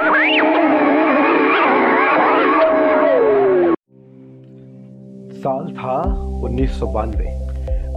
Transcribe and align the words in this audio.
साल 0.00 0.12
था 5.78 6.02
उन्नीस 6.44 6.80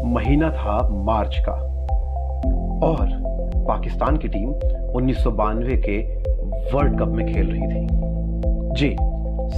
महीना 0.05 0.51
था 0.51 0.89
मार्च 0.89 1.37
का। 1.37 1.51
और 2.87 3.07
पाकिस्तान 3.67 4.17
की 4.17 4.27
टीम 4.27 4.49
उन्नीस 4.95 5.23
के 5.27 6.15
वर्ल्ड 6.75 6.99
कप 6.99 7.07
में 7.07 7.33
खेल 7.33 7.47
रही 7.47 7.61
थी। 7.61 7.87
जी, 8.73 8.97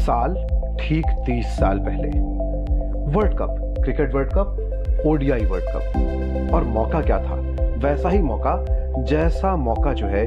साल 0.02 0.48
ठीक 0.80 1.05
तीस 1.25 1.46
साल 1.48 1.80
पहले। 1.80 2.09
World 3.18 3.34
cup, 3.34 3.75
cricket 3.84 4.14
world 4.14 4.30
cup, 4.34 4.57
ODI 5.05 5.41
world 5.41 5.66
cup. 5.66 6.54
और 6.54 6.64
मौका 6.64 7.02
क्या 7.02 7.18
था? 7.18 7.36
वैसा 7.77 8.09
ही 8.09 8.20
मौका 8.20 8.84
जैसा 9.00 9.55
मौका 9.55 9.93
जो 9.93 10.07
है, 10.07 10.25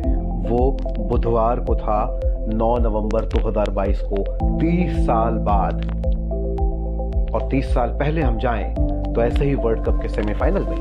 वो 0.50 0.77
बुधवार 0.98 1.61
को 1.61 1.77
था 1.77 2.21
9 2.55 2.79
नवंबर 2.79 3.25
2022 3.25 4.00
को 4.00 4.22
30 4.59 4.93
साल 5.07 5.35
बाद। 5.35 5.75
और 7.35 7.49
30 7.50 7.75
साल 7.75 7.89
पहले 7.89 8.21
हम 8.21 8.39
जाएँ 8.39 8.75
तो 9.14 9.23
ऐसे 9.23 9.45
ही 9.45 9.54
वर्ल्ड 9.54 9.85
कप 9.85 9.99
के 10.03 10.09
सेमीफाइनल 10.09 10.62
में, 10.62 10.76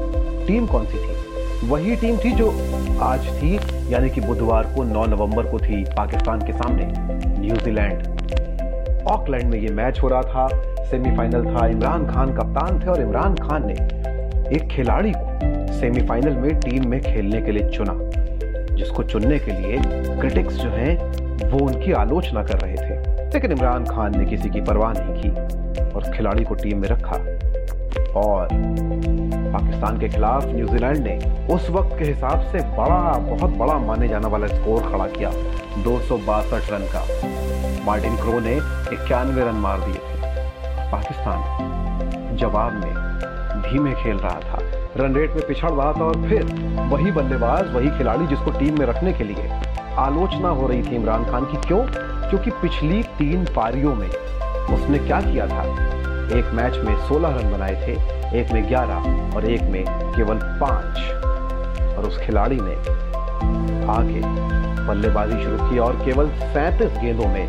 टीम 0.47 0.67
कौन 0.67 0.85
सी 0.85 0.97
थी? 0.97 1.69
वही 1.69 1.95
टीम 1.95 2.17
थी 2.17 2.31
जो 2.31 2.49
आज 3.01 3.27
थी, 3.27 3.59
यानी 3.93 4.09
कि 4.09 4.21
बुधवार 4.21 4.63
को 4.63 4.83
9 4.83 5.05
नवंबर 5.05 5.45
को 5.45 5.59
थी 5.59 5.83
पाकिस्तान 5.83 6.41
के 6.41 6.53
सामने, 6.53 6.93
न्यूजीलैंड। 7.39 9.07
ऑकलैंड 9.07 9.51
में 9.51 9.59
ये 9.59 9.69
मैच 9.69 9.99
हो 10.03 10.07
रहा 10.07 10.21
था 10.21 10.47
सेमीफाइनल 10.83 11.45
था, 11.45 11.67
इमरान 11.67 12.07
खान 12.07 12.35
कप्तान 12.35 12.79
थे 12.79 12.87
और 12.87 13.01
इमरान 13.01 13.35
खान 13.35 13.67
ने 13.67 13.73
एक 14.55 14.67
खिलाड़ी 14.71 15.11
को 15.11 15.26
सेमीफाइनल 15.79 16.33
में 16.33 16.59
टीम 16.59 16.89
में 16.89 17.01
खेलने 17.01 17.41
के 17.41 17.51
लिए 17.51 17.69
चुना, 17.69 17.93
जिसको 18.75 19.03
चुनने 19.03 19.39
के 19.39 19.51
लिए 19.51 19.77
क्रिटिक्स 20.19 20.53
जो 20.53 20.69
हैं, 20.69 20.97
वो 21.49 21.59
उनकी 21.59 21.91
आलोचना 21.91 22.43
कर 22.43 22.59
रहे 22.59 22.75
थे। 22.75 23.17
लेकिन 23.33 23.51
इमरान 23.51 23.85
खान 23.85 24.19
ने 24.19 24.25
किसी 24.25 24.49
की 24.49 24.61
परवाह 24.61 24.93
नहीं 24.97 25.21
की 25.21 25.29
और 25.93 26.03
खिलाड़ी 26.17 26.43
को 26.43 26.53
टीम 26.53 26.77
में 26.77 26.89
रखा। 26.89 27.13
और 28.19 28.49
पाकिस्तान 29.53 29.99
के 29.99 30.09
खिलाफ 30.09 30.45
न्यूजीलैंड 30.45 30.97
ने 30.97 31.47
उस 31.53 31.69
वक्त 31.69 31.99
के 31.99 32.05
हिसाब 32.05 32.41
से 32.41 32.57
बड़ा, 32.57 33.19
बहुत 33.19 33.51
बड़ा 33.51 33.73
माने 33.73 34.07
जाने 34.07 34.27
वाला 34.27 34.47
स्कोर 34.47 34.91
खड़ा 34.91 35.07
किया, 35.07 35.31
दो 35.83 35.99
सौ 35.99 36.17
बासठ 36.17 36.73
रन 36.73 36.79
का। 36.79 37.05
मार्टिन 37.85 38.15
क्रो 38.15 38.39
ने 38.39 38.53
इक्यानवे 38.95 39.41
रन 39.41 39.55
मार 39.55 39.79
दिए 39.79 39.95
थे। 39.95 40.21
पाकिस्तान 40.91 42.37
जवाब 42.37 42.73
में 42.73 42.93
धीमे 43.61 43.91
खेल 43.91 44.17
रहा 44.17 44.39
था। 44.39 44.66
रन 44.97 45.15
रेट 45.15 45.31
में 45.31 45.47
पिछड़ 45.47 45.71
रहा 45.71 45.93
था 45.93 46.03
और 46.03 46.15
फिर 46.29 46.43
वही 46.91 47.11
बल्लेबाज, 47.11 47.73
वही 47.75 47.97
खिलाड़ी 47.97 48.27
जिसको 48.27 48.51
टीम 48.51 48.79
में 48.79 48.85
रखने 48.85 49.13
के 49.13 49.23
लिए 49.23 49.49
आलोचना 49.97 50.49
हो 50.49 50.67
रही 50.67 50.83
थी 50.83 50.95
इमरान 50.95 51.25
खान 51.25 51.45
की। 51.45 51.57
क्यों? 51.67 51.79
क्योंकि 52.29 52.51
पिछली 52.51 53.03
तीन 53.03 53.45
पारियों 53.45 53.95
में 53.95 54.09
उसने 54.75 54.99
क्या 54.99 55.21
किया 55.21 55.47
था? 55.47 55.63
एक 56.27 56.51
मैच 56.53 56.77
में 56.77 56.95
16 57.07 57.29
रन 57.29 57.51
बनाए 57.51 57.75
थे, 57.75 57.91
एक 58.41 58.51
में 58.51 58.69
11 58.69 59.35
और 59.35 59.45
एक 59.45 59.61
में 59.61 59.85
केवल 59.87 60.39
पाँच। 60.43 60.99
और 61.97 62.05
उस 62.05 62.19
खिलाड़ी 62.19 62.59
ने 62.61 62.75
आके 63.91 64.21
बल्लेबाजी 64.87 65.43
शुरू 65.43 65.69
की 65.69 65.79
और 65.79 65.93
केवल 65.93 66.29
सैंतीस 66.29 66.97
गेंदों 67.01 67.27
में 67.27 67.47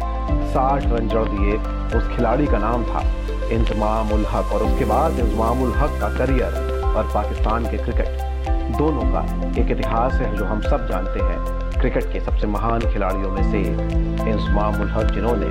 60 0.52 0.82
रन 0.84 1.08
जड़ 1.08 1.24
दिए। 1.24 1.56
उस 1.98 2.16
खिलाड़ी 2.16 2.46
का 2.46 2.58
नाम 2.58 2.84
था 2.84 3.02
इंतमाम 3.50 4.12
उल 4.12 4.26
हक 4.26 4.52
और 4.52 4.62
उसके 4.62 4.84
बाद 4.84 5.18
इंतमाम 5.18 5.62
उल 5.62 5.72
हक 5.72 5.90
का 6.00 6.08
करियर। 6.08 6.77
और 6.98 7.10
पाकिस्तान 7.14 7.64
के 7.64 7.78
क्रिकेट। 7.78 8.76
दोनों 8.78 9.02
का 9.12 9.20
एक 9.60 9.70
इतिहास 9.70 10.12
है 10.14 10.34
जो 10.36 10.44
हम 10.44 10.60
सब 10.62 10.86
जानते 10.88 11.20
हैं। 11.20 11.38
क्रिकेट 11.80 12.12
के 12.12 12.20
सबसे 12.20 12.46
महान 12.48 12.80
खिलाड़ियों 12.92 13.30
में 13.30 13.42
से 13.42 13.58
हक, 14.88 15.10
जिन्होंने 15.14 15.46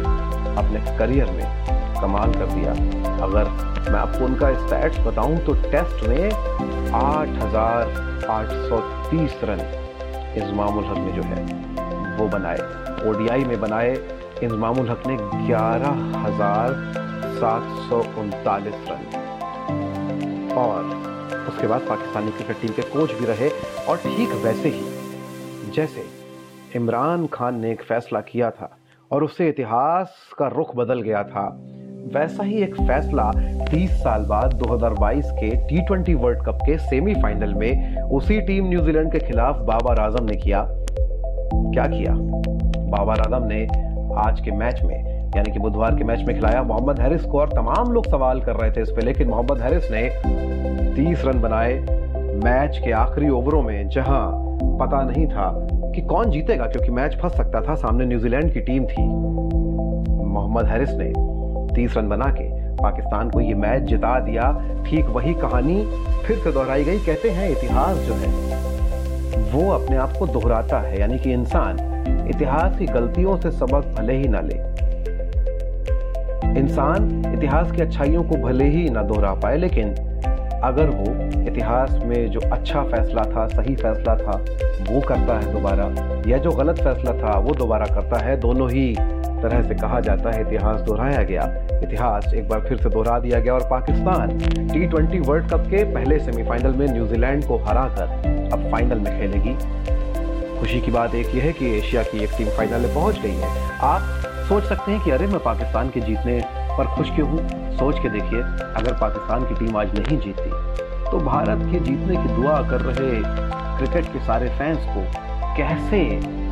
अपने 0.58 0.80
करियर 0.98 1.32
में 1.32 1.46
कमाल 2.02 2.34
कर 2.34 2.48
दिया। 2.48 2.72
अगर 3.26 3.50
मैं 3.92 4.00
आपको 4.00 4.26
उनका 4.26 4.54
स्टैट्स 4.66 5.00
बताऊँ 5.00 5.38
तो 5.46 5.54
टेस्ट 5.64 6.08
में 6.08 6.26
आठ 6.96 7.30
हज़ार 7.44 7.82
आठ 8.30 8.52
सौ 8.70 8.80
तीस 9.10 9.40
रन 9.44 9.62
इंतमाम 10.38 10.80
हक 10.80 10.98
ने 10.98 11.12
जो 11.12 11.24
है, 11.24 11.42
वो 12.18 12.28
बनाए। 12.28 12.60
ओडीआई 13.10 13.44
में 13.46 13.60
बनाए। 13.62 13.92
इंतमाम 14.44 14.80
हक 14.90 15.08
ने 15.08 15.18
ग्यारह 15.48 16.04
हज़ार 16.26 16.74
सात 17.36 17.76
सौ 17.90 18.04
उनतालीस 18.22 18.88
रन। 18.90 19.04
और 20.58 21.07
उसके 21.28 21.68
बाद 21.68 21.82
पाकिस्तानी 21.90 22.32
क्रिकेट 22.32 22.62
टीम 22.62 22.72
के 22.72 22.82
कोच 22.90 23.14
भी 23.14 23.26
रहे 23.26 23.50
और 23.90 23.98
ठीक 23.98 24.30
वैसे 24.44 24.70
ही, 24.70 24.84
जैसे 25.76 26.06
इमरान 26.76 27.26
खान 27.34 27.60
ने 27.60 27.72
एक 27.72 27.82
फैसला 27.84 28.22
किया 28.22 28.50
था 28.52 28.70
और 29.12 29.24
उससे 29.24 29.48
इतिहास 29.50 30.16
का 30.40 30.48
रुख 30.48 30.76
बदल 30.76 31.02
गया 31.02 31.24
था, 31.24 31.48
वैसा 32.14 32.44
ही 32.44 32.62
एक 32.64 32.76
फैसला 32.78 33.32
30 33.66 33.92
साल 34.04 34.26
बाद 34.26 34.54
2022 34.60 35.32
के 35.40 35.50
टी 35.66 36.14
वर्ल्ड 36.14 36.46
कप 36.46 36.60
के 36.66 36.78
सेमीफाइनल 36.80 37.54
में 37.54 38.02
उसी 38.02 38.40
टीम 38.42 38.70
न्यूजीलैंड 38.70 39.12
के 39.12 39.20
खिलाफ 39.20 39.62
बाबर 39.68 40.00
आज़म 40.00 40.26
ने 40.26 40.36
किया। 40.36 40.64
क्या 40.64 41.86
किया? 41.88 42.14
बाबर 42.92 43.20
आज़म 43.22 43.48
ने 43.48 43.64
आज 44.20 44.40
के 44.40 44.52
मैच 44.52 44.82
में, 44.84 44.98
यानी 45.36 45.52
कि 45.52 45.60
बुधवार 45.60 45.96
के 45.96 46.04
मैच 46.04 46.20
में 46.28 46.36
खिलाया 46.36 46.64
मोहम्मद 46.64 47.00
हैरिस 47.00 47.24
को 47.24 47.40
और 47.40 47.50
तमाम 47.50 47.92
लोग 47.94 48.08
सवाल 48.08 48.42
कर 48.42 48.56
रहे 48.56 48.72
थे 48.72 48.82
इस 48.82 48.90
पर 48.90 49.04
लेकिन 49.04 49.28
मोहम्मद 49.28 49.62
हैरिस 49.62 49.92
ने 49.92 50.67
तीस 50.98 51.26
रन 51.26 51.40
बनाए 51.40 51.74
मैच 52.44 52.78
के 52.86 52.92
आखिरी 52.92 53.30
ओवरों 53.30 53.62
में, 53.62 53.90
जहाँ 53.90 54.32
पता 54.80 55.02
नहीं 55.04 55.28
था 55.28 55.68
कि 55.96 56.02
कौन 56.02 56.32
जीतेगा, 56.32 56.66
क्योंकि 56.66 56.92
मैच 56.92 57.16
फंस 57.16 57.32
सकता 57.32 57.62
था, 57.62 57.76
सामने 57.76 58.06
न्यूजीलैंड 58.06 58.54
की 58.54 58.60
टीम 58.60 58.86
थी। 58.86 59.04
मोहम्मद 60.26 60.66
हैरिस 60.66 60.90
ने 60.94 61.12
तीस 61.76 61.98
रन 61.98 62.10
बना 62.10 62.26
के 62.26 62.74
पाकिस्तान 62.76 63.30
को 63.30 63.42
ये 63.42 63.54
मैच 63.54 63.84
जिता 63.84 64.20
दिया। 64.20 64.52
ठीक 64.88 65.06
वही 65.06 65.34
कहानी 65.34 65.86
फिर 66.26 66.38
से 66.38 66.52
दोहराई 66.52 66.84
गई। 66.84 67.00
कहते 67.00 67.30
हैं, 67.30 67.50
इतिहास 67.52 67.98
जो 67.98 68.14
है, 68.14 68.32
वो 69.54 69.70
अपने 69.72 69.98
आप 69.98 70.14
को 70.20 70.28
दोहराता 70.28 70.80
है, 70.80 71.00
यानी 71.00 71.20
कि 71.20 71.34
इंसान 71.34 71.80
इतिहास 72.36 72.78
की 72.78 72.86
गलतियों 72.86 73.38
से 73.38 73.52
सबक 73.52 73.96
भले 74.00 74.14
ही 74.14 74.28
ना 74.28 74.42
ले। 74.42 74.60
इंसान 76.60 77.24
इतिहास 77.38 77.72
की 77.72 77.82
अच्छाइयों 77.82 78.24
को 78.24 78.36
भले 78.36 78.66
ही 78.66 78.90
ना 78.90 79.02
दोहरा 79.04 79.34
पाए, 79.34 79.58
लेकिन 79.58 79.96
अगर 80.64 80.86
वो 80.86 81.04
इतिहास 81.52 82.00
में 82.04 82.32
जो 82.32 82.40
अच्छा 82.40 82.84
फैसला 82.84 83.24
था, 83.24 83.48
सही 83.48 83.76
फैसला 83.76 84.16
था, 84.16 84.46
वो 84.92 85.02
करता 85.02 85.40
है 85.40 85.54
दोबारा। 85.54 86.12
या 86.28 86.38
जो 86.38 86.52
गलत 86.52 86.76
फैसला 86.76 87.12
था, 87.12 87.40
वो 87.40 87.54
दोबारा 87.54 87.86
करता 87.86 88.26
है। 88.26 88.40
दोनों 88.40 88.72
ही 88.72 88.98
तरह 89.42 89.62
से 89.62 89.76
कहा 89.76 90.00
जाता 90.00 90.32
है, 90.32 90.42
इतिहास 90.42 90.82
दोहराया 90.82 91.24
गया। 91.24 91.54
इतिहास 91.84 92.34
एक 92.34 92.50
बार 92.50 92.60
फिर 92.60 92.78
से 92.78 92.90
दोहरा 92.90 93.20
दिया 93.20 93.40
गया 93.40 93.54
और 93.54 93.68
Pakistan 93.72 94.40
T 94.74 94.88
twenty 94.88 95.20
world 95.20 95.50
cup 95.50 95.60
के 95.60 95.84
पहले 95.84 96.20
सेमीफाइनल 96.20 96.72
में 96.72 96.88
न्यूजीलैंड 96.88 97.46
को 97.46 97.58
हराकर 97.58 98.04
अब 98.54 98.72
फाइनल 98.72 98.98
में 98.98 99.20
खेलेगी। 99.20 99.56
खुशी 100.60 100.82
की 100.82 100.92
बात 100.92 101.16
एक 101.16 101.36
यह 101.36 101.44
है 101.44 101.54
कि 101.54 101.78
एशिया 101.78 102.04
की 102.04 102.24
एक 102.24 102.30
टीम 102.38 102.48
फाइनल 102.48 102.80
में 102.80 102.94
पहुँच 102.94 103.22
गई 103.22 103.36
है। 103.36 103.50
आप 103.82 104.02
सोच 104.50 104.64
सकते 104.64 104.92
हैं 104.92 105.02
कि 105.02 105.12
अरे, 105.12 105.28
मैं 105.28 105.40
पाकिस्तान 105.40 105.90
के 105.90 106.00
जीतने 106.00 106.44
पर 106.78 106.86
खुश 106.86 107.12
क्यों 107.16 107.30
हूँ? 107.30 107.50
सोच 107.78 108.00
के 108.00 108.10
देखिए, 108.10 108.40
अगर 108.76 108.94
पाकिस्तान 108.94 109.44
की 109.44 109.66
टीम 109.66 109.78
आज 109.78 110.00
नहीं 110.00 110.20
जीतती 110.20 110.47
तो 111.12 111.20
भारत 111.20 111.60
के 111.72 111.80
जीतने 111.80 112.16
की 112.18 112.34
दुआ 112.36 112.62
कर 112.70 112.82
रहे 112.82 113.22
क्रिकेट 113.78 114.06
के 114.06 114.20
सारे 114.20 114.50
फैंस 114.50 114.78
को, 114.78 115.02
कैसे 115.58 116.00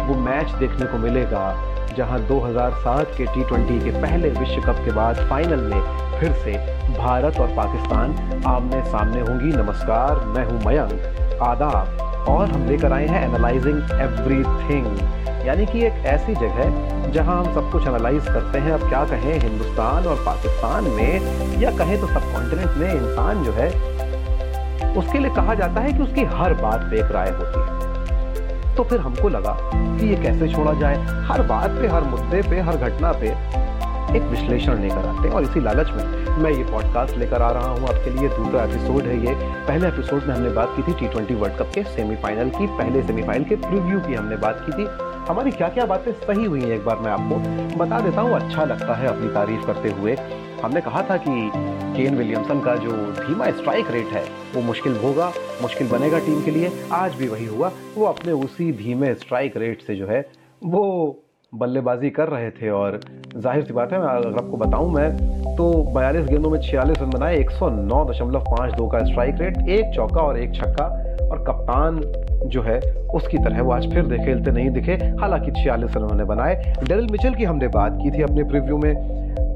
वो 0.05 0.15
मैच 0.15 0.51
देखने 0.51 0.85
को 0.85 0.97
मिलेगा, 0.97 1.75
जहाँ 1.97 2.19
2007 2.19 3.07
के 3.17 3.25
टी 3.25 3.79
के 3.79 4.01
पहले 4.01 4.29
विश्व 4.29 4.61
कप 4.61 4.75
के 4.85 4.91
बाद 4.91 5.15
फाइनल 5.15 5.61
में 5.61 5.81
फिर 6.19 6.31
से 6.31 6.51
भारत 6.97 7.39
और 7.39 7.47
पाकिस्तान 7.47 8.43
आमने 8.47 8.81
सामने 8.83 9.21
होंगी। 9.21 9.57
नमस्कार, 9.57 10.25
मैं 10.25 10.45
हूँ 10.45 10.63
मयंक। 10.65 11.39
आदाब। 11.41 12.01
और 12.29 12.47
हम 12.47 12.65
लेकर 12.65 12.93
आए 12.93 13.07
हैं 13.07 13.27
एनालाइजिंग 13.27 13.77
एवरीथिंग 13.77 14.97
यानी 15.47 15.65
कि 15.65 15.85
एक 15.85 15.93
ऐसी 16.05 16.35
जगह 16.35 17.11
जहाँ 17.11 17.43
हम 17.43 17.53
सब 17.53 17.71
कुछ 17.71 17.87
एनालाइज 17.87 18.25
करते 18.25 18.59
हैं। 18.59 18.71
अब 18.71 18.89
क्या 18.89 19.03
कहें, 19.05 19.39
हिंदुस्तान 19.39 20.05
और 20.05 20.15
पाकिस्तान 20.15 20.83
में, 20.83 21.59
या 21.59 21.71
कहें 21.71 21.99
तो 22.01 22.07
सब 22.07 22.33
कॉन्टिनेंट 22.33 22.77
में, 22.77 22.93
इंसान 22.93 23.43
जो 23.43 23.51
है 23.51 23.94
उसके 24.97 25.19
लिए 25.19 25.33
कहा 25.35 25.53
जाता 25.53 25.81
है 25.81 25.93
कि 25.93 26.03
उसकी 26.03 26.23
हर 26.23 26.53
बात 26.53 26.87
पे 26.91 26.99
एक 26.99 27.11
राय 27.11 27.29
होती 27.29 27.59
है। 27.59 28.75
तो 28.75 28.83
फिर 28.83 28.99
हमको 28.99 29.29
लगा 29.29 29.57
कि 29.73 30.09
ये 30.09 30.15
कैसे 30.15 30.47
छोड़ा 30.47 30.73
जाए? 30.73 30.95
हर 31.27 31.41
बात 31.41 31.69
पे, 31.69 31.87
हर 31.87 32.03
मुद्दे 32.03 32.41
पे, 32.41 32.59
हर 32.59 32.77
घटना 32.77 33.11
पे 33.11 33.27
एक 34.17 34.23
विश्लेषण 34.23 34.81
लेकर 34.81 34.97
आते 34.97 35.27
हैं 35.27 35.35
और 35.35 35.43
इसी 35.43 35.59
लालच 35.59 35.89
में 35.89 36.03
मैं 36.37 36.51
ये 36.51 36.63
पॉडकास्ट 36.63 37.17
लेकर 37.17 37.41
आ 37.41 37.51
रहा 37.51 37.67
हूँ। 37.67 37.87
आपके 37.87 38.09
लिए 38.09 38.29
दूसरा 38.29 38.63
एपिसोड 38.63 39.03
है 39.03 39.25
ये। 39.25 39.33
पहले 39.67 39.87
एपिसोड 39.87 40.23
में 40.23 40.35
हमने 40.35 40.49
बात 40.49 40.73
की 40.75 40.83
थी 40.83 40.93
टी 40.99 41.07
ट्वेंटी 41.07 41.35
वर्ल्ड 41.35 41.57
कप 41.57 41.71
के 41.75 41.83
सेमीफाइनल 41.83 42.49
की, 42.49 42.67
पहले 42.67 43.03
सेमीफाइनल 43.03 43.43
के 43.43 43.55
प्रीव्यू 43.55 43.99
की 43.99 44.13
हमने 44.13 44.35
बात 44.35 44.65
की 44.65 44.71
थी। 44.71 44.87
हमारी 45.29 45.51
क्या 45.51 45.67
क्या 45.67 45.85
बातें 45.85 46.11
सही 46.11 46.45
हुई 46.45 46.61
हैं 46.61 46.69
एक 46.69 46.85
बार 46.85 46.97
मैं 46.97 47.11
आपको 47.11 47.35
बता 47.77 47.99
देता 47.99 48.21
हूँ। 48.21 48.31
अच्छा 48.31 48.63
लगता 48.63 48.95
है 48.95 49.07
अपनी 49.07 49.27
तारीफ़ 49.27 49.65
करते 49.67 49.89
हुए। 49.89 50.15
हमने 50.65 50.81
कहा 50.81 51.01
था 51.09 51.15
कि 51.17 51.49
केन 51.95 52.15
विलियमसन 52.15 52.59
का 52.59 52.75
जो 52.75 52.91
धीमा 53.17 53.49
स्ट्राइक 53.51 53.89
रेट 53.91 54.07
है, 54.07 54.23
वो 54.55 54.61
मुश्किल 54.61 54.95
होगा, 54.97 55.27
मुश्किल 55.61 55.87
बनेगा 55.89 56.19
टीम 56.19 56.41
के 56.43 56.51
लिए। 56.51 56.71
आज 56.93 57.15
भी 57.15 57.27
वही 57.27 57.45
हुआ। 57.45 57.71
वो 57.97 58.05
अपने 58.05 58.31
उसी 58.31 58.71
धीमे 58.71 59.13
स्ट्राइक 59.15 59.57
रेट 59.57 59.81
से 59.81 59.95
जो 59.95 60.07
है, 60.07 60.25
वो 60.63 61.21
बल्लेबाजी 61.53 62.09
कर 62.09 62.27
रहे 62.27 62.49
थे 62.51 62.69
और 62.69 62.99
ज़ाहिर 63.37 63.63
सी 63.63 63.73
बात 63.73 63.93
है, 63.93 63.99
मैं 63.99 64.07
अगर 64.07 64.43
आपको 64.43 64.57
बताऊँ 64.57 64.91
मैं 64.93 65.09
तो 65.55 65.71
बयालीस 65.95 66.25
गेंदों 66.27 66.49
में 66.49 66.59
छियालीस 66.61 67.01
रन 67.01 67.09
बनाए, 67.09 67.37
एक 67.37 67.51
सौ 67.51 67.69
नौ 67.69 68.03
दशमलव 68.05 68.39
पाँच 68.49 68.73
दो 68.73 68.87
का 68.87 69.03
स्ट्राइक 69.05 69.35
रेट 69.41 69.69
एक 69.69 69.93
चौका 69.95 70.21
और 70.21 70.39
एक 70.39 70.55
छक्का। 70.55 70.85
और 71.25 71.43
कप्तान 71.43 72.01
जो 72.45 72.61
है, 72.61 72.79
उसकी 73.13 73.37
तरह 73.37 73.61
वो 73.61 73.71
आज 73.71 73.91
फिर 73.93 74.17
खेलते 74.25 74.51
नहीं 74.51 74.69
दिखे। 74.69 74.93
हालाँकि 75.21 75.51
छियालीस 75.51 75.95
रन 75.95 76.03
उन्होंने 76.03 76.23
बनाए। 76.23 76.55
डेरिल 76.83 77.07
मिचेल 77.11 77.35
की 77.35 77.43
हमने 77.43 77.67
बात 77.67 77.99
की 78.03 78.11
थी 78.11 78.21
अपने 78.21 78.43
प्रिव्यू 78.43 78.77
में। 78.77 78.93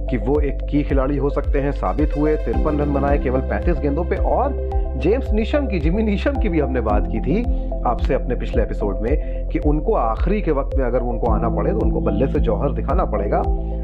कि 0.10 0.18
वो 0.18 0.40
एक 0.42 0.64
की 0.72 0.84
खिलाड़ी 0.84 1.18
हो 1.18 1.30
सकते 1.30 1.60
हैं। 1.60 1.72
साबित 1.72 2.16
हुए, 2.18 2.36
तिरपन 2.36 2.80
रन 2.80 2.94
बनाए 2.94 3.18
केवल 3.18 3.42
पैंतीस 3.50 3.80
गेंदों 3.80 4.04
पे 4.06 4.16
और 4.18 4.54
जेम्स 4.98 5.32
निशम 5.32 5.68
की, 5.68 5.80
जिमी 5.80 6.04
निशम 6.04 6.40
की 6.42 6.50
भी 6.50 6.60
हमने 6.60 6.82
बात 6.82 7.08
की 7.08 7.20
थी 7.22 7.44
आपसे 7.88 8.14
अपने 8.14 8.36
पिछले 8.36 8.62
एपिसोड 8.64 9.00
में 9.02 9.48
कि 9.50 9.60
उनको 9.60 9.94
आखिरी 9.94 10.42
के 10.42 10.52
वक्त 10.52 10.76
में 10.78 10.84
अगर 10.86 11.02
उनको 11.02 11.28
आना 11.28 11.50
पड़े 11.50 11.72
तो 11.72 11.80
उनको 11.80 12.02
बल्ले 12.02 12.28
से 12.28 12.40
जौहर 12.40 12.72
दिखाना 12.74 13.06
पड़ेगा। 13.06 13.42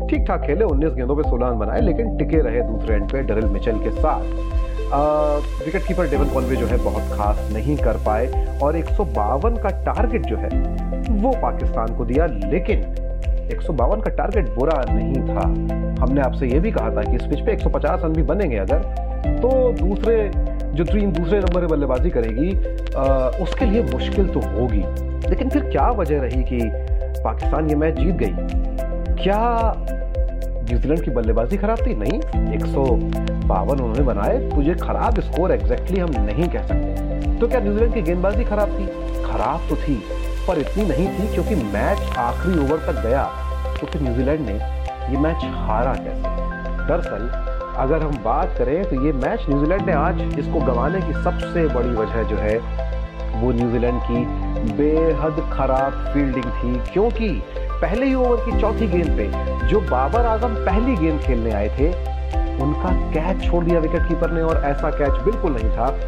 ठीक 0.08 0.26
ठाक 0.28 0.42
खेले 0.42 0.66
19 0.66 0.96
गेंदों 0.96 1.16
पे 1.16 1.24
16 1.24 1.50
रन 1.50 1.60
बनाए, 1.60 1.82
लेकिन 1.82 2.16
टिके 2.18 2.42
रहे 2.42 2.62
दूसरे 2.64 2.96
एंड 2.96 3.12
पे 3.12 3.22
डरिल 3.24 3.46
मिचेल 3.48 3.80
के 3.80 3.92
साथ। 3.92 4.24
विकेट 5.66 5.86
कीपर 5.88 6.10
डेवन 6.10 6.30
कॉनवे 6.34 6.56
जो 6.56 6.66
है 6.68 6.78
बहुत 6.84 7.18
खास 7.18 7.50
नहीं 7.54 7.78
कर 7.78 7.98
पाए 8.06 8.60
और 8.64 8.76
एक 8.76 8.90
सौ 8.90 9.06
बावन 9.16 9.56
का 9.56 9.70
टारगेट 9.86 10.26
जो 10.26 10.38
है 10.38 10.50
वो 11.22 11.32
पाकिस्तान 11.42 11.96
को 11.98 12.06
दिया, 12.06 12.26
लेकिन 12.26 12.84
एक 13.56 13.62
का 14.02 14.10
टारगेट 14.10 14.50
बुरा 14.56 14.84
नहीं 14.90 15.22
था। 15.28 15.48
हमने 16.04 16.22
आपसे 16.22 16.48
ये 16.48 16.60
भी 16.60 16.72
कहा 16.72 16.90
था 16.90 17.04
कि 17.04 17.16
इस 17.16 17.22
पिच 17.22 17.40
पे 17.40 17.56
150 17.56 18.04
रन 18.04 18.14
भी 18.14 18.24
बनेंगे 18.24 18.58
अगर 18.58 18.80
तो 19.42 19.50
दूसरे 19.80 20.32
जो 20.76 20.84
टीम 20.84 21.12
दूसरे 21.12 21.40
नंबर 21.40 21.62
पर 21.62 21.68
बल्लेबाजी 21.68 22.10
करेगी 22.10 22.50
आ, 22.96 23.04
उसके 23.44 23.66
लिए 23.66 23.82
मुश्किल 23.84 24.28
तो 24.28 24.40
होगी। 24.40 24.84
लेकिन 25.30 25.50
फिर 25.50 25.64
क्या 25.64 25.90
वजह 25.90 26.22
रही 26.22 26.44
कि 26.44 26.60
पाकिस्तान 27.24 27.70
ये 27.70 27.76
मैच 27.76 27.96
जीत 27.96 28.16
गई? 28.16 28.34
क्या 29.24 29.74
न्यूजीलैंड 30.70 31.04
की 31.04 31.12
बल्लेबाजी 31.12 31.58
खराब 31.58 31.78
थी? 31.78 31.96
नहीं 31.96 32.20
एक 32.56 32.66
उन्होंने 33.72 34.04
बनाए 34.04 34.38
तो 34.50 34.62
ये 34.62 34.74
खराब 34.76 35.20
स्कोर 35.20 35.52
एग्जैक्टली 35.52 36.00
हम 36.00 36.12
नहीं 36.20 36.50
कह 36.50 36.68
सकते। 36.68 37.40
तो 37.40 37.48
क्या 37.48 37.60
न्यूजीलैंड 37.60 37.94
की 37.94 38.02
गेंदबाजी 38.02 38.44
खराब 38.44 38.78
थी? 38.80 38.86
खराब 39.24 39.70
तो 39.70 39.76
थी 39.76 40.02
पर 40.48 40.60
इतनी 40.60 40.84
नहीं 40.84 41.08
थी 41.10 41.34
क्योंकि 41.34 41.56
मैच 41.56 42.18
आखिरी 42.18 42.58
ओवर 42.60 42.78
तक 42.78 43.02
गया। 43.08 43.24
तो 43.82 43.88
फिर 43.88 44.02
न्यूजीलैंड 44.02 44.40
ने 44.40 44.54
ये 45.12 45.18
मैच 45.18 45.36
हारा 45.36 45.94
कैसे? 45.94 46.22
दरअसल, 46.88 47.30
अगर 47.78 48.02
हम 48.02 48.12
बात 48.12 48.56
करें 48.58 48.84
तो 48.84 49.02
ये 49.02 49.12
मैच 49.12 49.46
न्यूजीलैंड 49.50 49.82
ने 49.82 49.94
आज 49.94 50.22
इसको 50.40 50.60
गंवाने 50.60 51.02
की 51.02 51.14
सबसे 51.14 51.68
बड़ी 51.68 51.90
वजह 51.90 52.24
जो 52.24 52.36
है, 52.36 52.58
वो 53.42 53.52
न्यूजीलैंड 53.52 54.02
की 54.02 54.26
बेहद 54.74 55.54
खराब 55.54 56.14
फील्डिंग 56.14 56.46
थी। 56.46 56.92
क्योंकि 56.94 57.44
पहले 57.82 58.06
ही 58.06 58.14
ओवर 58.14 58.38
की 58.38 58.62
चौथी 58.62 58.88
गेंद 58.88 59.18
पे 59.18 59.28
जो 59.68 59.82
बाबर 59.82 60.26
आज़म 60.26 60.56
पहली 60.56 60.96
गेंद 60.96 61.22
खेलने 61.22 61.52
आए 61.52 61.70
थे, 61.70 61.90
उनका 62.64 62.90
कैच 63.12 63.52
छोड़ 63.52 63.66
दिया 63.66 63.80
विकेट 63.80 64.08
कीपर 64.08 64.32
ने 64.32 64.42
और 64.42 64.58
ऐसा 64.58 64.90
कैच 64.90 65.12
बिल्कुल 65.12 65.52
नहीं 65.52 65.72
था 65.72 66.00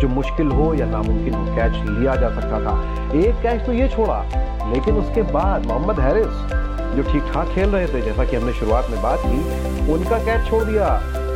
जो 0.00 0.08
मुश्किल 0.08 0.46
हो 0.48 0.74
या 0.74 0.86
नामुमकिन 0.86 1.34
हो 1.34 1.56
कैच 1.56 1.72
लिया 1.72 2.16
जा 2.16 2.28
सकता 2.28 2.60
था। 2.60 3.02
एक 3.14 3.34
कैच 3.34 3.66
तो 3.66 3.72
ये 3.72 3.88
छोड़ा, 3.88 4.24
लेकिन 4.72 4.96
उसके 4.96 5.22
बाद 5.22 5.66
मोहम्मद 5.66 6.00
हैरिस 6.00 6.62
जो 6.94 7.02
ठीक 7.02 7.32
ठाक 7.32 7.48
खेल 7.48 7.68
रहे 7.68 7.86
थे, 7.86 8.00
जैसा 8.02 8.24
कि 8.24 8.36
हमने 8.36 8.52
शुरुआत 8.52 8.90
में 8.90 9.02
बात 9.02 9.22
की, 9.26 9.92
उनका 9.92 10.18
कैच 10.18 10.48
छोड़ 10.48 10.62
दिया। 10.64 10.86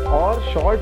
और 0.09 0.41
शॉर्ट 0.43 0.81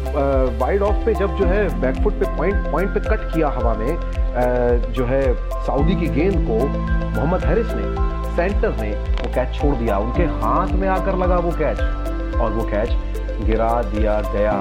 वाइड 0.61 0.83
ऑफ़ 0.83 1.05
पे 1.05 1.15
जब 1.15 1.37
जो 1.37 1.45
है 1.47 1.81
बैकफुट 1.81 2.13
पे 2.13 2.37
पॉइंट 2.37 2.71
पॉइंट 2.73 2.91
पे 2.95 3.01
कट 3.01 3.33
किया 3.35 3.49
हवा 3.49 3.73
में 3.75 4.93
जो 4.93 5.05
है 5.07 5.23
सऊदी 5.67 5.95
की 5.97 6.09
गेंद 6.15 6.47
को, 6.49 6.59
मोहम्मद 6.67 7.45
हैरिस 7.45 7.67
ने 7.71 8.13
सेंटर 8.37 8.77
ने 8.81 8.91
वो 8.91 9.33
कैच 9.35 9.55
छोड़ 9.55 9.75
दिया। 9.77 9.99
उनके 9.99 10.23
हाथ 10.43 10.73
में 10.73 10.89
आकर 10.89 11.17
लगा 11.19 11.37
वो 11.39 11.51
कैच। 11.59 11.81
और 12.35 12.51
वो 12.53 12.63
कैच 12.65 12.91
गिरा 13.45 13.71
दिया 13.83 14.21
गया। 14.33 14.53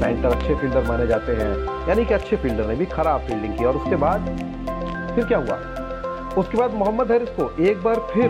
सेंटर 0.00 0.28
अच्छे 0.28 0.54
फील्डर 0.54 0.84
माने 0.88 1.06
जाते 1.06 1.32
हैं। 1.32 1.52
यानी 1.88 2.04
कि 2.04 2.14
अच्छे 2.14 2.36
फील्डर 2.36 2.66
ने 2.66 2.74
भी 2.74 2.86
खराब 2.86 3.20
फील्डिंग 3.20 3.58
की। 3.58 3.64
और 3.64 3.76
उसके 3.76 3.96
बाद 3.96 4.26
फिर 5.14 5.24
क्या 5.24 5.38
हुआ? 5.38 5.56
उसके 6.38 6.58
बाद 6.58 6.74
मोहम्मद 6.74 7.12
हैरिस 7.12 7.28
को 7.30 7.50
एक 7.62 7.82
बार 7.82 7.96
फिर 8.12 8.28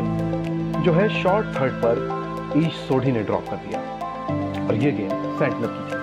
जो 0.84 0.92
है 0.92 1.08
शॉर्ट 1.22 1.46
थर्ड 1.56 1.72
पर 1.84 2.58
ईश 2.58 2.72
सोढ़ी 2.86 3.12
ने 3.12 3.20
ड्रॉप 3.22 3.44
कर 3.50 3.56
दिया। 3.56 3.80
और 4.66 4.74
ये 4.74 4.90
गेम 4.92 5.08
सेंटनर 5.38 5.68
की 5.68 6.00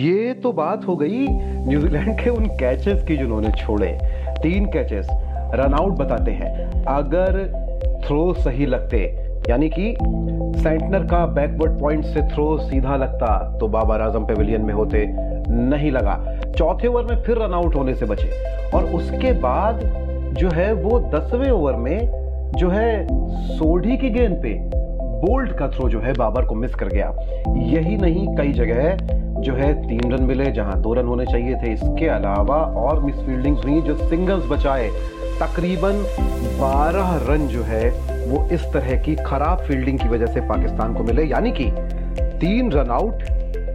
ये 0.00 0.32
तो 0.34 0.52
बात 0.52 0.86
हो 0.88 0.96
गई 0.96 1.26
न्यूजीलैंड 1.28 2.18
के 2.20 2.30
उन 2.30 2.46
कैचेस 2.60 3.02
की 3.08 3.16
जिन्होंने 3.16 3.50
छोड़े। 3.52 3.98
तीन 4.42 4.66
कैचेस 4.66 5.08
रन 5.54 5.74
आउट 5.74 5.92
बताते 5.92 6.30
हैं। 6.30 6.84
अगर 6.84 7.30
थ्रो 8.06 8.32
सही 8.34 8.66
लगते, 8.66 8.98
यानी 9.50 9.68
कि 9.68 9.96
सेंटनर 10.62 11.06
का 11.06 11.24
बैकवर्ड 11.26 11.80
पॉइंट 11.80 12.04
से 12.04 12.22
थ्रो 12.28 12.46
सीधा 12.60 12.96
लगता 12.96 13.58
तो 13.60 13.68
बाबर 13.68 14.00
आज़म 14.00 14.26
पेविलियन 14.26 14.62
में 14.62 14.74
होते, 14.74 15.04
नहीं 15.50 15.90
लगा। 15.90 16.16
चौथे 16.50 16.88
ओवर 16.88 17.04
में 17.04 17.22
फिर 17.22 17.38
रन 17.38 17.54
आउट 17.54 17.74
होने 17.74 17.94
से 17.94 18.06
बचे। 18.06 18.30
और 18.70 18.84
उसके 18.92 19.32
बाद 19.40 19.76
जो 20.38 20.50
है 20.50 20.72
वो 20.72 20.98
दसवें 21.00 21.50
ओवर 21.50 21.76
में 21.76 22.52
जो 22.56 22.68
है 22.70 23.06
सोढ़ी 23.48 23.96
की 23.96 24.10
गेंद 24.10 24.36
पे 24.42 24.54
बोल्ट 25.20 25.52
का 25.52 25.68
थ्रो 25.68 25.88
जो 25.88 26.00
है 26.00 26.12
बाबर 26.12 26.44
को 26.44 26.54
मिस 26.54 26.74
कर 26.74 26.88
गया। 26.88 27.06
यही 27.56 27.96
नहीं, 27.96 28.26
कई 28.36 28.52
जगह 28.52 28.96
जो 29.40 29.54
है 29.54 29.72
तीन 29.88 30.12
रन 30.12 30.22
मिले 30.22 30.44
जहाँ 30.44 30.80
दो 30.80 30.94
रन 30.94 31.06
होने 31.06 31.26
चाहिए 31.26 31.54
थे। 31.54 31.72
इसके 31.72 32.06
अलावा 32.06 32.56
और 32.56 33.02
मिस 33.02 33.16
फील्डिंग्स 33.16 33.64
हुई 33.64 33.80
जो 33.80 33.96
सिंगल्स 33.96 34.46
बचाए। 34.46 34.88
तकरीबन 35.40 36.02
12 36.60 37.14
रन 37.28 37.46
जो 37.46 37.62
है 37.62 37.88
वो 38.30 38.48
इस 38.52 38.72
तरह 38.72 39.02
की 39.02 39.14
खराब 39.16 39.58
फील्डिंग 39.58 39.98
की 39.98 40.08
वजह 40.08 40.26
से 40.26 40.40
पाकिस्तान 40.40 40.94
को 40.94 41.04
मिले। 41.04 41.24
यानी 41.24 41.52
कि 41.52 41.70
तीन 42.40 42.72
रन 42.72 42.90
आउट 42.90 43.22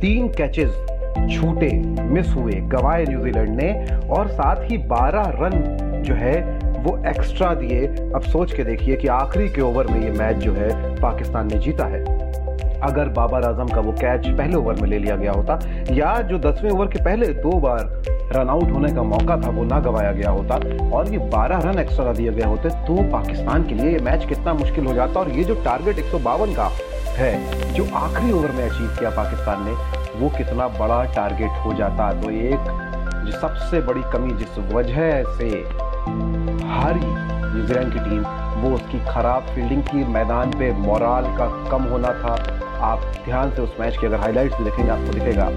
तीन 0.01 0.27
कैचेस 0.27 0.85
छूटे 1.31 1.71
मिस 2.03 2.35
हुए 2.35 2.53
गवाए 2.53 3.05
न्यूजीलैंड 3.05 3.61
ने। 3.61 3.73
और 4.07 4.27
साथ 4.27 4.69
ही 4.71 4.77
12 4.77 5.33
रन 5.35 5.91
जो 6.03 6.13
है, 6.13 6.41
वो 6.83 6.97
एक्स्ट्रा 7.07 7.53
दिए। 7.53 7.87
अब 7.87 8.21
सोच 8.21 8.53
के 8.53 8.63
देखिए 8.63 8.95
कि 8.95 9.07
आखिरी 9.07 9.49
के 9.49 9.61
ओवर 9.61 9.87
में 9.87 10.01
ये 10.01 10.11
मैच 10.11 10.37
जो 10.37 10.53
है, 10.53 10.69
पाकिस्तान 11.01 11.47
ने 11.47 11.59
जीता 11.59 11.85
है। 11.85 12.01
अगर 12.83 13.09
बाबर 13.09 13.43
आज़म 13.43 13.67
का 13.67 13.81
वो 13.81 13.91
कैच 13.91 14.27
पहले 14.27 14.55
ओवर 14.55 14.75
में 14.75 14.87
ले 14.89 14.97
लिया 14.99 15.15
गया 15.15 15.31
होता, 15.31 15.59
या 15.91 16.15
जो 16.21 16.37
दसवें 16.39 16.69
ओवर 16.71 16.87
के 16.87 17.03
पहले 17.03 17.27
दो 17.33 17.51
बार 17.59 18.01
रन 18.35 18.49
आउट 18.49 18.71
होने 18.71 18.91
का 18.93 19.03
मौका 19.03 19.37
था, 19.37 19.49
वो 19.49 19.63
ना 19.63 19.79
गवाया 19.79 20.11
गया 20.11 20.29
होता, 20.29 20.55
और 20.89 21.09
ये 21.09 21.17
12 21.29 21.59
रन 21.59 21.79
एक्स्ट्रा 21.79 22.13
दिए 22.13 22.31
गए 22.31 22.45
होते 22.45 22.69
तो 22.87 23.03
पाकिस्तान 23.11 23.63
के 23.63 23.75
लिए 23.75 23.91
ये 23.91 23.99
मैच 23.99 24.25
कितना 24.25 24.53
मुश्किल 24.53 24.85
हो 24.85 24.93
जाता, 24.93 25.19
और 25.19 25.29
ये 25.29 25.43
जो 25.43 25.55
टारगेट 25.63 25.99
एक 25.99 26.05
सौ 26.05 26.19
बावन 26.19 26.53
का 26.53 26.69
है, 27.17 27.33
जो 27.73 27.85
आखिरी 27.95 28.31
ओवर 28.31 28.51
में 28.51 28.63
अचीव 28.63 28.95
किया 28.99 29.09
पाकिस्तान 29.09 29.65
ने, 29.65 29.71
वो 30.19 30.29
कितना 30.29 30.67
बड़ा 30.79 31.03
टारगेट 31.15 31.65
हो 31.65 31.73
जाता। 31.73 32.11
तो 32.21 32.29
एक 32.29 32.91
सबसे 33.33 33.79
बड़ी 33.81 34.01
कमी 34.13 34.33
जिस 34.33 34.57
वजह 34.73 35.23
से 35.37 35.49
हारी 36.03 36.99
न्यूजीलैंड 36.99 37.93
की 37.93 37.99
टीम, 37.99 38.23
वो 38.61 38.75
उसकी 38.75 38.99
खराब 39.05 39.45
फील्डिंग 39.55 39.81
की 39.83 40.03
मैदान 40.13 40.51
पे 40.59 40.71
मोराल 40.77 41.25
का 41.37 41.47
कम 41.69 41.83
होना 41.91 42.09
था। 42.21 42.33
आप 42.83 43.01
ध्यान 43.25 43.51
से 43.51 43.61
उस 43.61 43.75
मैच 43.79 43.97
की 43.97 44.07
अगर 44.07 44.19
हाइलाइट्स 44.19 44.61
देखेंगे, 44.61 44.89
आपको 44.91 45.13
दिखेगा 45.13 45.49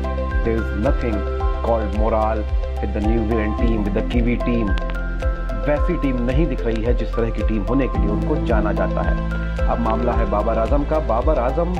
there 0.44 0.54
is 0.54 0.86
nothing 0.86 1.64
called 1.66 1.98
morale 1.98 2.38
with 2.80 2.90
the 2.90 3.06
New Zealand 3.06 3.58
team 3.58 3.82
with 3.84 3.98
the 3.98 4.08
Kiwi 4.12 4.36
team 4.44 4.68
वैसी 5.66 5.96
टीम 6.02 6.22
नहीं 6.22 6.46
दिख 6.46 6.60
रही 6.60 6.82
है 6.84 6.94
जिस 6.94 7.14
तरह 7.14 7.30
की 7.30 7.46
टीम 7.48 7.62
होने 7.62 7.86
के 7.88 8.00
लिए 8.00 8.10
उनको 8.10 8.36
जाना 8.46 8.72
जाता 8.72 9.02
है। 9.02 9.68
अब 9.68 9.80
मामला 9.80 10.12
है 10.12 10.30
बाबर 10.30 10.58
आज़म 10.58 10.84
का। 10.84 10.98
बाबर 11.08 11.38
आज़म 11.38 11.74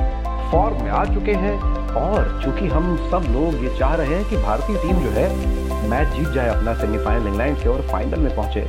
फॉर्म 0.51 0.83
में 0.83 0.89
आ 0.91 1.03
चुके 1.05 1.33
हैं 1.35 1.57
और 1.97 2.39
चूँकि 2.43 2.67
हम 2.67 2.95
सब 3.11 3.31
लोग 3.33 3.63
ये 3.63 3.77
चाह 3.79 3.95
रहे 3.95 4.15
हैं 4.15 4.25
कि 4.29 4.37
भारतीय 4.37 4.77
टीम 4.77 4.99
जो 5.03 5.09
है 5.11 5.27
मैच 5.83 6.07
जीत 6.15 6.27
जाए 6.29 6.49
अपना 6.49 6.73
सेमीफाइनल 6.75 7.27
इंग्लैंड 7.27 7.57
से 7.57 7.69
और 7.69 7.81
फाइनल 7.91 8.19
में 8.19 8.35
पहुँचे 8.35 8.61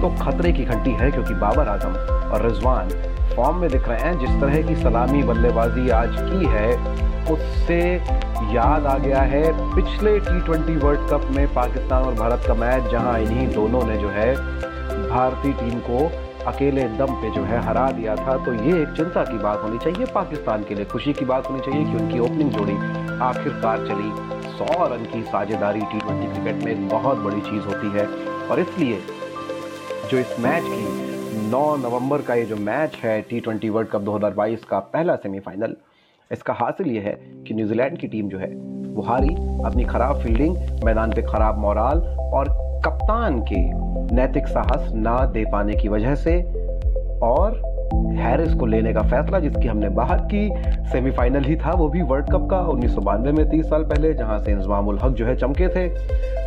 तो 0.00 0.08
खतरे 0.22 0.52
की 0.52 0.64
घंटी 0.64 0.90
है 0.92 1.10
क्योंकि 1.10 1.34
बाबर 1.36 1.68
आज़म 1.68 1.92
और 2.32 2.46
रिजवान 2.46 2.88
फॉर्म 3.36 3.56
में 3.56 3.68
दिख 3.70 3.88
रहे 3.88 3.98
हैं, 4.00 4.18
जिस 4.18 4.40
तरह 4.40 4.62
की 4.62 4.74
सलामी 4.76 5.22
बल्लेबाजी 5.22 5.88
आज 5.90 6.16
की 6.20 6.46
है, 6.46 6.70
उससे 7.32 7.80
याद 8.52 8.86
आ 8.86 8.96
गया 8.98 9.20
है 9.22 9.42
पिछले 9.74 10.18
टी 10.20 10.40
ट्वेंटी 10.40 10.76
वर्ल्ड 10.76 11.08
कप 11.10 11.28
में 11.36 11.46
पाकिस्तान 11.54 12.02
और 12.02 12.14
भारत 12.14 12.44
का 12.46 12.54
मैच, 12.54 12.90
जहाँ 12.92 13.18
इन्हीं 13.20 13.48
दोनों 13.54 13.82
ने 13.84 13.96
जो 13.96 14.08
है 14.08 14.34
भारतीय 15.08 15.52
टीम 15.52 15.78
को 15.80 16.10
अकेले 16.46 16.82
दम 16.98 17.14
पे 17.22 17.30
जो 17.30 17.44
है 17.44 17.62
हरा 17.64 17.90
दिया 17.90 18.16
था। 18.16 18.36
तो 18.44 18.52
ये 18.54 18.82
एक 18.82 18.96
चिंता 18.96 19.24
की 19.24 19.38
बात 19.38 19.62
होनी 19.62 19.78
चाहिए 19.78 20.06
पाकिस्तान 20.14 20.64
के 20.64 20.74
लिए, 20.74 20.84
खुशी 20.84 21.12
की 21.12 21.24
बात 21.24 21.50
होनी 21.50 21.60
चाहिए 21.60 21.84
कि 21.84 22.02
उनकी 22.02 22.18
ओपनिंग 22.18 22.50
जोड़ी 22.50 22.76
आखिरकार 23.22 23.86
चली। 23.88 24.10
सौ 24.52 24.86
रन 24.86 25.04
की 25.04 25.22
साझेदारी 25.22 25.80
टी 25.80 25.98
ट्वेंटी 25.98 26.32
क्रिकेट 26.32 26.64
में 26.64 26.88
बहुत 26.88 27.18
बड़ी 27.18 27.40
चीज़ 27.40 27.64
होती 27.64 27.90
है। 27.98 28.06
और 28.48 28.60
इसलिए 28.60 28.98
जो 30.10 30.18
इस 30.18 30.38
मैच 30.40 30.62
की 30.66 31.50
9 31.50 31.64
नवंबर 31.78 32.22
का 32.22 32.34
ये 32.34 32.44
जो 32.44 32.56
मैच 32.56 32.96
है 32.96 33.20
टी 33.22 33.40
ट्वेंटी 33.40 33.68
वर्ल्ड 33.68 33.88
कप 33.88 34.00
2022 34.00 34.64
का 34.64 34.78
पहला 34.78 35.16
सेमीफाइनल, 35.16 35.76
इसका 36.30 36.52
हासिल 36.52 36.86
ये 36.86 37.00
है 37.00 37.12
कि 37.46 37.54
न्यूजीलैंड 37.54 37.98
की 37.98 38.08
टीम 38.08 38.28
जो 38.28 38.38
है, 38.38 38.48
वो 38.94 39.02
हारी 39.02 39.34
अपनी 39.64 39.84
खराब 39.84 40.22
फील्डिंग, 40.22 40.56
मैदान 40.84 41.12
पे 41.12 41.22
खराब 41.22 41.58
मोराल 41.58 41.98
और 42.34 42.48
कप्तान 42.84 43.40
के 43.42 43.60
नैतिक 44.14 44.46
साहस 44.46 44.92
ना 44.94 45.18
दे 45.26 45.44
पाने 45.52 45.74
की 45.76 45.88
वजह 45.88 46.14
से 46.14 46.40
और 47.22 47.60
हैरिस 47.94 48.54
को 48.54 48.66
लेने 48.66 48.92
का 48.92 49.02
फैसला 49.02 49.38
जिसकी 49.38 49.68
हमने 49.68 49.88
बात 49.88 50.28
की। 50.34 50.50
सेमीफाइनल 50.92 51.44
ही 51.44 51.56
था, 51.56 51.70
वो 51.70 51.88
भी 51.88 52.02
वर्ल्ड 52.02 52.30
कप 52.30 52.48
का, 52.50 52.58
उन्नीस 52.58 52.94
सौ 52.94 53.00
बानवे 53.00 53.32
में 53.32 53.48
तीस 53.50 53.70
साल 53.70 53.84
पहले, 53.84 54.12
जहाँ 54.14 54.38
से 54.38 54.52
इंजमामुल 54.52 54.98
हक 55.02 55.12
जो 55.12 55.26
है 55.26 55.36
चमके 55.36 55.68
थे। 55.68 55.88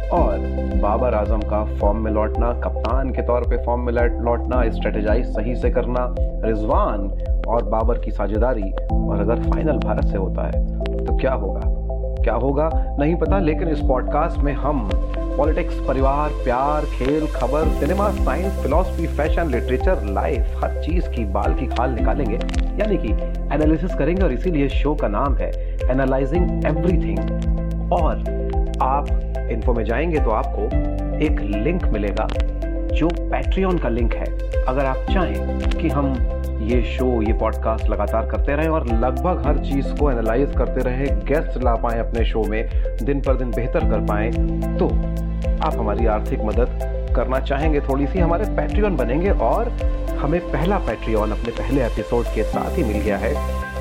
और 0.09 0.37
बाबर 0.81 1.13
आज़म 1.13 1.39
का 1.39 1.63
फॉर्म 1.65 1.97
में 1.97 2.11
लौटना, 2.11 2.51
कप्तान 2.53 3.09
के 3.09 3.21
तौर 3.21 3.41
पे 3.41 3.57
फॉर्म 3.57 3.81
में 3.81 3.93
लौटना 3.93 4.69
स्ट्रेटेजाइज 4.69 5.25
सही 5.25 5.55
से 5.55 5.69
करना, 5.69 6.15
रिजवान 6.19 7.09
और 7.47 7.63
बाबर 7.63 7.99
की 7.99 8.11
साझेदारी। 8.11 8.71
और 8.93 9.19
अगर 9.19 9.41
फाइनल 9.41 9.77
भारत 9.77 10.05
से 10.05 10.17
होता 10.17 10.47
है 10.47 11.05
तो 11.05 11.17
क्या 11.17 11.33
होगा? 11.33 11.74
क्या 12.25 12.33
होगा? 12.33 12.69
नहीं 12.99 13.15
पता, 13.15 13.39
लेकिन 13.39 13.67
इस 13.67 13.79
पॉडकास्ट 13.79 14.37
में 14.37 14.53
हम 14.53 14.89
पॉलिटिक्स 15.37 15.79
परिवार, 15.87 16.29
प्यार, 16.43 16.85
खेल, 16.85 17.25
खबर 17.27 17.67
cinema 17.79 18.09
science 18.09 18.61
philosophy 18.63 19.07
fashion 19.07 19.49
literature 19.49 20.03
life 20.03 20.63
हर 20.63 20.81
चीज़ 20.83 21.09
की 21.09 21.25
बाल 21.25 21.53
की 21.53 21.67
खाल 21.67 21.91
निकालेंगे, 21.91 22.35
यानी 22.79 22.97
कि 22.97 23.11
एनालिसिस 23.55 23.95
करेंगे 23.95 24.23
और 24.23 24.31
इसीलिए 24.31 24.69
शो 24.69 24.93
का 24.95 25.07
नाम 25.07 25.35
है 25.35 25.51
एनालाइजिंग 25.91 26.65
एवरीथिंग 26.65 27.19
और 27.93 28.17
आप 28.81 29.09
इन्फो 29.51 29.73
में 29.73 29.83
जाएँगे 29.83 30.19
तो 30.19 30.31
आपको 30.31 30.65
एक 31.25 31.39
लिंक 31.39 31.85
मिलेगा, 31.85 32.27
जो 32.93 33.07
पैट्रियन 33.07 33.77
का 33.77 33.89
लिंक 33.89 34.13
है। 34.13 34.25
अगर 34.67 34.85
आप 34.85 35.05
चाहें 35.13 35.69
कि 35.71 35.89
हम 35.89 36.13
ये 36.55 36.81
शो 36.81 37.21
ये 37.21 37.33
पॉडकास्ट 37.33 37.85
लगातार 37.85 38.25
करते 38.25 38.55
रहें 38.55 38.69
और 38.69 38.87
लगभग 38.87 39.43
हर 39.47 39.57
चीज़ 39.57 39.93
को 39.93 40.11
एनालाइज 40.11 40.53
करते 40.57 40.81
रहें 40.81 41.19
गेस्ट 41.19 41.63
ला 41.63 41.75
पाएँ 41.75 41.99
अपने 41.99 42.25
शो 42.25 42.43
में, 42.43 42.69
दिन 43.03 43.21
पर 43.21 43.35
दिन 43.35 43.51
बेहतर 43.51 43.79
कर 43.79 43.99
पाएँ। 43.99 44.31
तो 44.77 44.87
आप 45.65 45.73
हमारी 45.77 46.05
आर्थिक 46.05 46.39
मदद 46.39 46.79
करना 47.15 47.39
चाहेंगे 47.39 47.81
थोड़ी 47.81 48.07
सी 48.07 48.19
हमारे 48.19 48.45
पैट्रियन 48.45 48.95
बनेंगे 48.95 49.29
और 49.29 49.69
हमें 50.19 50.39
पहला 50.51 50.77
पैट्रियन 50.77 51.31
अपने 51.31 51.51
पहले 51.51 51.85
एपिसोड 51.85 52.25
के 52.25 52.43
साथ 52.43 52.77
ही 52.77 52.83
मिल 52.83 52.97
गया 52.97 53.17
है। 53.17 53.33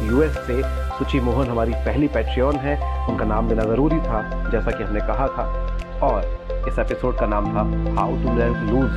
यूएस 0.07 0.31
से 0.31 0.63
सुची 0.65 1.21
मोहन 1.21 1.49
हमारी 1.49 1.73
पहली 1.73 2.09
पैट्रियन 2.09 2.57
है। 2.57 3.07
उनका 3.09 3.25
नाम 3.25 3.49
देना 3.49 3.63
ज़रूरी 3.63 3.97
था, 3.97 4.49
जैसा 4.51 4.71
कि 4.71 4.85
हमने 4.85 5.01
कहा 5.01 5.27
था। 5.27 5.71
और 6.03 6.39
इस 6.69 6.79
एपिसोड 6.79 7.19
का 7.19 7.27
नाम 7.27 7.47
था 7.47 7.63
हाउ 8.01 8.11
टू 8.11 8.33
लूज 8.67 8.93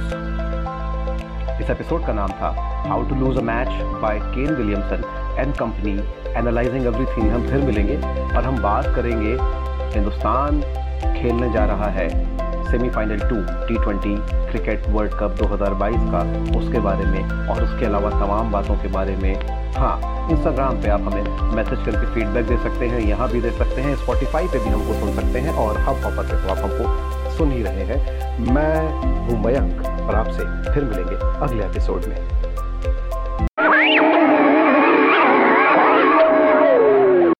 इस 1.61 1.69
एपिसोड 1.69 2.05
का 2.05 2.13
नाम 2.13 2.31
था 2.31 2.49
how 2.87 3.03
to 3.03 3.15
lose 3.15 3.37
a 3.37 3.41
match 3.41 3.67
by 4.01 4.19
Ken 4.19 4.53
Williamson 4.55 5.03
and 5.39 5.53
company 5.55 5.91
analysing 6.39 6.85
everything 6.85 7.31
हम 7.31 7.47
फिर 7.47 7.61
मिलेंगे 7.61 7.97
और 8.37 8.43
हम 8.43 8.61
बात 8.63 8.85
करेंगे 8.95 9.37
हिंदुस्तान 9.95 10.61
खेलने 11.13 11.51
जा 11.53 11.65
रहा 11.65 11.89
है 11.89 12.09
semifinal 12.71 13.19
two 13.19 13.35
T 13.67 13.75
twenty 13.83 14.15
cricket 14.51 14.87
world 14.87 15.13
cup 15.13 15.35
2022 15.41 16.07
का। 16.11 16.21
उसके 16.57 16.79
बारे 16.79 17.05
में 17.05 17.47
और 17.49 17.63
उसके 17.63 17.85
अलावा 17.85 18.09
तमाम 18.09 18.51
बातों 18.51 18.75
के 18.75 18.87
बारे 18.87 19.15
में। 19.15 19.33
हाँ 19.75 20.29
इंस्टाग्राम 20.31 20.81
पे 20.81 20.89
आप 20.89 21.01
हमें 21.01 21.55
मैसेज 21.55 21.85
करके 21.85 22.13
फीडबैक 22.13 22.47
दे 22.47 22.57
सकते 22.63 22.87
हैं, 22.87 22.99
यहाँ 22.99 23.29
भी 23.31 23.41
दे 23.41 23.51
सकते 23.51 23.81
हैं 23.81 23.95
स्पॉटिफाई 23.95 24.47
पे 24.47 24.59
भी 24.59 24.69
हमको 24.69 24.93
सुन 24.93 25.13
सकते 25.15 25.39
हैं 25.39 25.55
और 25.55 25.77
हब 25.77 26.03
हॉपर 26.05 26.27
पे 26.31 26.41
तो 26.43 26.51
आप 26.51 26.57
हमको 26.57 27.16
सुन 27.37 27.51
ही 27.51 27.61
रहे 27.63 27.83
हैं। 27.83 28.45
मैं 28.53 28.75
हूँ 29.27 29.43
मयंक 29.43 29.85
और 30.01 30.15
आपसे 30.15 30.71
फिर 30.71 30.83
मिलेंगे 30.83 31.15
अगले 31.15 31.63
एपिसोड 31.65 32.05
में। 32.05 32.37